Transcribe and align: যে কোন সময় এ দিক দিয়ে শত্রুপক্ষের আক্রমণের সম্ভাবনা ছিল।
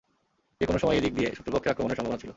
যে 0.61 0.65
কোন 0.65 0.77
সময় 0.77 0.95
এ 0.95 1.01
দিক 1.01 1.13
দিয়ে 1.15 1.29
শত্রুপক্ষের 1.37 1.71
আক্রমণের 1.71 1.97
সম্ভাবনা 1.97 2.19
ছিল। 2.19 2.29